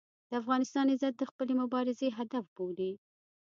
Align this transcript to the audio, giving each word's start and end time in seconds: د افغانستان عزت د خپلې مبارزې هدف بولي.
د 0.29 0.31
افغانستان 0.41 0.85
عزت 0.93 1.13
د 1.17 1.23
خپلې 1.31 1.53
مبارزې 1.61 2.07
هدف 2.17 2.45
بولي. 2.55 2.91